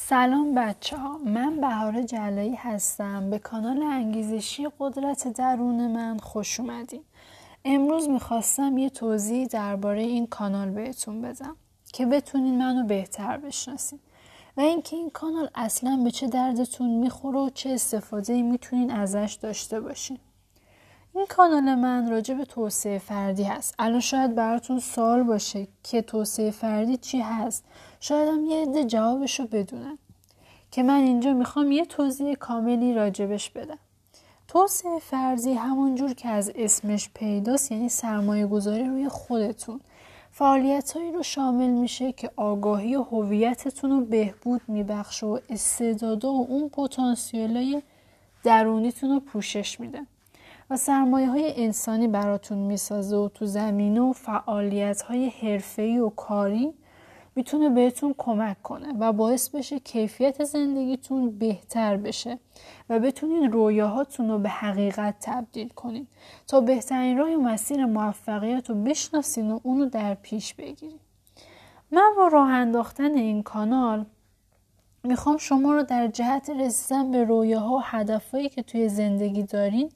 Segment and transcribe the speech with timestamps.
[0.00, 3.30] سلام بچه ها من بهار جلایی هستم.
[3.30, 7.02] به کانال انگیزشی قدرت درون من خوش اومدین.
[7.64, 11.56] امروز می‌خواستم یه توضیح درباره این کانال بهتون بدم
[11.92, 13.98] که بتونین منو بهتر بشناسین.
[14.56, 19.80] و اینکه این کانال اصلا به چه دردتون می‌خوره و چه استفاده می‌تونین ازش داشته
[19.80, 20.18] باشین.
[21.18, 23.74] این کانال من راجع به توسعه فردی هست.
[23.78, 27.64] الان شاید براتون سوال باشه که توسعه فردی چی هست.
[28.00, 29.98] شاید هم یه عده جوابش رو بدونن.
[30.70, 33.78] که من اینجا می‌خوام یه توضیح کاملی راجبش بدم.
[34.48, 39.80] توسعه فردی همونجور که از اسمش پیداست یعنی سرمایه گذاری روی خودتون.
[40.30, 46.46] فعالیت هایی رو شامل میشه که آگاهی و هویتتون رو بهبود میبخشه و استعدادا و
[46.48, 47.80] اون پتانسیل
[48.44, 50.06] درونیتون رو پوشش میده.
[50.70, 56.74] و سرمایه های انسانی براتون می‌سازه و تو زمینه و فعالیت های حرفه‌ای و کاری
[57.34, 62.38] می‌تونه بهتون کمک کنه و باعث بشه کیفیت زندگیتون بهتر بشه
[62.88, 66.06] و بتونین رویاهاتون رو به حقیقت تبدیل کنین.
[66.46, 71.00] تا بهترین راه و مسیر موفقیت رو بشناسین و اونو در پیش بگیرین.
[71.90, 74.06] من با راه انداختن این کانال
[75.04, 79.90] می‌خوام شما رو در جهت رسیدن به رویاها و هدفهایی که توی زندگی دارین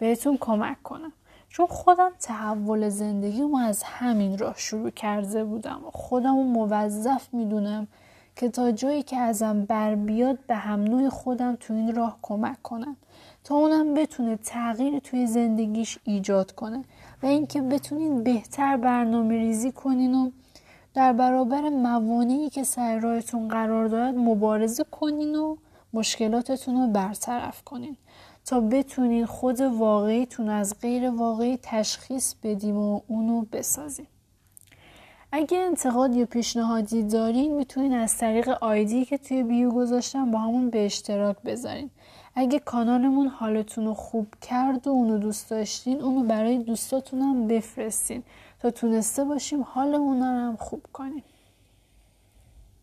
[0.00, 1.12] بهتون کمک کنم.
[1.48, 7.34] چون خودم تحول زندگی ما از همین راه شروع کرده بودم و خودم رو موظف
[7.34, 7.86] می‌دونم
[8.36, 12.62] که تا جایی که ازم بر بیاد به هم نوع خودم تو این راه کمک
[12.62, 12.96] کنم
[13.44, 16.84] تا اونم بتونه تغییر توی زندگیش ایجاد کنه
[17.22, 20.30] و اینکه بتونین بهتر برنامه ریزی کنین و
[20.94, 25.56] در برابر موانعی که سر راهتون قرار دارد مبارزه کنین و
[25.92, 27.96] مشکلاتتون رو برطرف کنین.
[28.50, 28.62] تا
[29.26, 34.06] خود واقعیتون از غیر واقعی تشخیص بدیم و اونو بسازیم.
[35.32, 40.70] اگه انتقاد یا پیشنهادی دارین می‌تونین از طریق آیدی که توی بیو گذاشتم با همون
[40.70, 41.90] به اشتراک بذارین.
[42.34, 48.22] اگه کانالمون حالتون رو خوب کرد و اونو دوست داشتین اونو برای دوستاتونم بفرستین
[48.58, 51.22] تا تونسته باشیم حال اونا هم خوب کنیم.